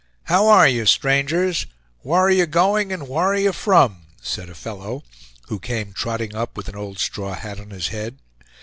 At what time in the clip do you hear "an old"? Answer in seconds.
6.67-6.97